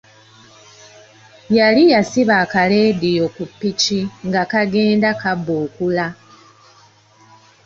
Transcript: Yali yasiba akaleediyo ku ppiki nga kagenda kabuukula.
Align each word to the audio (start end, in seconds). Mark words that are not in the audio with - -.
Yali 1.57 1.83
yasiba 1.93 2.33
akaleediyo 2.43 3.25
ku 3.35 3.43
ppiki 3.51 3.99
nga 4.27 4.41
kagenda 4.51 5.09
kabuukula. 5.21 6.07